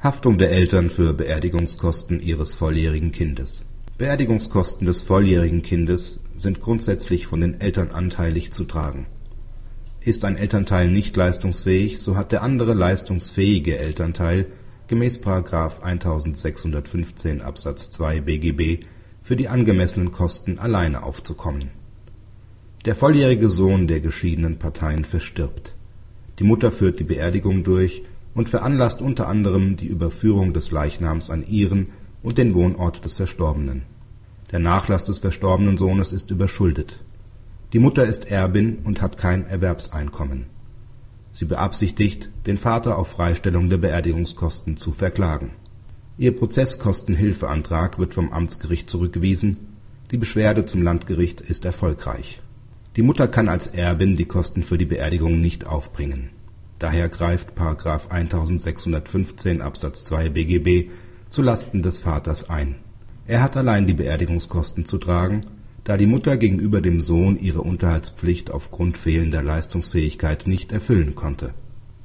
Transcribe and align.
Haftung 0.00 0.38
der 0.38 0.52
Eltern 0.52 0.90
für 0.90 1.12
Beerdigungskosten 1.12 2.22
ihres 2.22 2.54
volljährigen 2.54 3.10
Kindes 3.10 3.64
Beerdigungskosten 3.98 4.86
des 4.86 5.02
volljährigen 5.02 5.62
Kindes 5.62 6.22
sind 6.36 6.60
grundsätzlich 6.60 7.26
von 7.26 7.40
den 7.40 7.60
Eltern 7.60 7.90
anteilig 7.90 8.52
zu 8.52 8.62
tragen. 8.62 9.06
Ist 10.00 10.24
ein 10.24 10.36
Elternteil 10.36 10.88
nicht 10.88 11.16
leistungsfähig, 11.16 11.98
so 11.98 12.14
hat 12.14 12.30
der 12.30 12.44
andere 12.44 12.74
leistungsfähige 12.74 13.76
Elternteil 13.76 14.46
gemäß§ 14.86 15.20
1615 15.82 17.40
Absatz 17.40 17.90
2 17.90 18.20
BGB 18.20 18.84
für 19.24 19.34
die 19.34 19.48
angemessenen 19.48 20.12
Kosten 20.12 20.60
alleine 20.60 21.02
aufzukommen. 21.02 21.70
Der 22.84 22.94
volljährige 22.94 23.50
Sohn 23.50 23.88
der 23.88 23.98
geschiedenen 23.98 24.60
Parteien 24.60 25.04
verstirbt. 25.04 25.74
Die 26.38 26.44
Mutter 26.44 26.70
führt 26.70 27.00
die 27.00 27.04
Beerdigung 27.04 27.64
durch 27.64 28.04
und 28.38 28.48
veranlasst 28.48 29.02
unter 29.02 29.26
anderem 29.26 29.74
die 29.74 29.88
Überführung 29.88 30.52
des 30.52 30.70
Leichnams 30.70 31.28
an 31.28 31.44
ihren 31.44 31.88
und 32.22 32.38
den 32.38 32.54
Wohnort 32.54 33.04
des 33.04 33.16
Verstorbenen. 33.16 33.82
Der 34.52 34.60
Nachlass 34.60 35.04
des 35.04 35.18
verstorbenen 35.18 35.76
Sohnes 35.76 36.12
ist 36.12 36.30
überschuldet. 36.30 37.00
Die 37.72 37.80
Mutter 37.80 38.06
ist 38.06 38.30
Erbin 38.30 38.78
und 38.84 39.02
hat 39.02 39.18
kein 39.18 39.44
Erwerbseinkommen. 39.44 40.46
Sie 41.32 41.46
beabsichtigt, 41.46 42.30
den 42.46 42.58
Vater 42.58 42.96
auf 42.96 43.08
Freistellung 43.08 43.70
der 43.70 43.78
Beerdigungskosten 43.78 44.76
zu 44.76 44.92
verklagen. 44.92 45.50
Ihr 46.16 46.36
Prozesskostenhilfeantrag 46.36 47.98
wird 47.98 48.14
vom 48.14 48.32
Amtsgericht 48.32 48.88
zurückgewiesen, 48.88 49.56
die 50.12 50.16
Beschwerde 50.16 50.64
zum 50.64 50.82
Landgericht 50.82 51.40
ist 51.40 51.64
erfolgreich. 51.64 52.40
Die 52.94 53.02
Mutter 53.02 53.26
kann 53.26 53.48
als 53.48 53.66
Erbin 53.66 54.16
die 54.16 54.26
Kosten 54.26 54.62
für 54.62 54.78
die 54.78 54.86
Beerdigung 54.86 55.40
nicht 55.40 55.66
aufbringen. 55.66 56.30
Daher 56.78 57.08
greift§ 57.08 57.58
1615 58.10 59.60
Absatz 59.60 60.04
2 60.04 60.28
BGB 60.28 60.90
zu 61.28 61.42
Lasten 61.42 61.82
des 61.82 61.98
Vaters 61.98 62.48
ein. 62.48 62.76
Er 63.26 63.42
hat 63.42 63.56
allein 63.56 63.86
die 63.86 63.94
Beerdigungskosten 63.94 64.86
zu 64.86 64.98
tragen, 64.98 65.40
da 65.84 65.96
die 65.96 66.06
Mutter 66.06 66.36
gegenüber 66.36 66.80
dem 66.80 67.00
Sohn 67.00 67.38
ihre 67.38 67.62
Unterhaltspflicht 67.62 68.50
aufgrund 68.50 68.96
fehlender 68.98 69.42
Leistungsfähigkeit 69.42 70.46
nicht 70.46 70.72
erfüllen 70.72 71.14
konnte. 71.14 71.50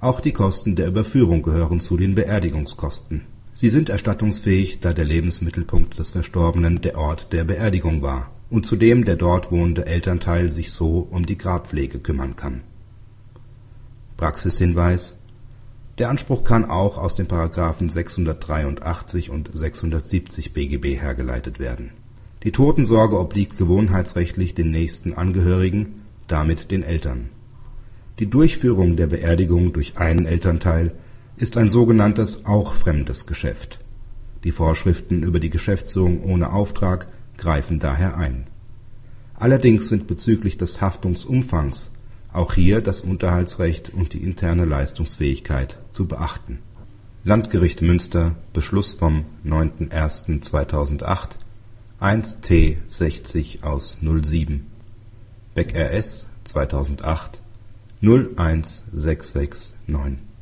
Auch 0.00 0.20
die 0.20 0.32
Kosten 0.32 0.76
der 0.76 0.86
Überführung 0.86 1.42
gehören 1.42 1.80
zu 1.80 1.96
den 1.96 2.14
Beerdigungskosten. 2.14 3.22
Sie 3.52 3.68
sind 3.68 3.88
erstattungsfähig, 3.88 4.80
da 4.80 4.92
der 4.92 5.04
Lebensmittelpunkt 5.04 5.98
des 5.98 6.10
Verstorbenen 6.10 6.80
der 6.80 6.98
Ort 6.98 7.32
der 7.32 7.44
Beerdigung 7.44 8.02
war 8.02 8.30
und 8.50 8.66
zudem 8.66 9.04
der 9.04 9.16
dort 9.16 9.52
wohnende 9.52 9.86
Elternteil 9.86 10.50
sich 10.50 10.72
so 10.72 11.06
um 11.10 11.26
die 11.26 11.38
Grabpflege 11.38 11.98
kümmern 12.00 12.36
kann. 12.36 12.62
Praxishinweis 14.16 15.18
Der 15.98 16.08
Anspruch 16.08 16.44
kann 16.44 16.64
auch 16.64 16.98
aus 16.98 17.16
den§§ 17.16 17.26
683 17.90 19.30
und 19.30 19.50
670 19.52 20.52
BGB 20.52 21.00
hergeleitet 21.00 21.58
werden. 21.58 21.90
Die 22.44 22.52
Totensorge 22.52 23.18
obliegt 23.18 23.58
gewohnheitsrechtlich 23.58 24.54
den 24.54 24.70
nächsten 24.70 25.14
Angehörigen, 25.14 26.02
damit 26.28 26.70
den 26.70 26.82
Eltern. 26.82 27.30
Die 28.20 28.26
Durchführung 28.26 28.96
der 28.96 29.08
Beerdigung 29.08 29.72
durch 29.72 29.98
einen 29.98 30.26
Elternteil 30.26 30.92
ist 31.36 31.56
ein 31.56 31.68
sogenanntes 31.68 32.46
auch 32.46 32.74
fremdes 32.74 33.26
Geschäft. 33.26 33.80
Die 34.44 34.52
Vorschriften 34.52 35.22
über 35.22 35.40
die 35.40 35.50
Geschäftsführung 35.50 36.22
ohne 36.22 36.52
Auftrag 36.52 37.08
greifen 37.36 37.80
daher 37.80 38.16
ein. 38.16 38.46
Allerdings 39.34 39.88
sind 39.88 40.06
bezüglich 40.06 40.58
des 40.58 40.80
Haftungsumfangs 40.80 41.93
auch 42.34 42.52
hier 42.52 42.82
das 42.82 43.00
Unterhaltsrecht 43.00 43.94
und 43.94 44.12
die 44.12 44.22
interne 44.22 44.64
Leistungsfähigkeit 44.64 45.78
zu 45.92 46.06
beachten. 46.06 46.58
Landgericht 47.22 47.80
Münster 47.80 48.34
Beschluss 48.52 48.92
vom 48.92 49.24
9.01.2008 49.46 51.28
1 52.00 52.40
T 52.42 52.78
60 52.86 53.64
aus 53.64 53.96
07 54.02 54.66
Beck 55.54 55.74
RS 55.74 56.26
2008 56.44 57.40
01669 58.02 60.33